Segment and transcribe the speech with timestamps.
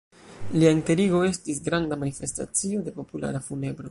[0.53, 3.89] Lia enterigo estis granda manifestacio de populara funebro.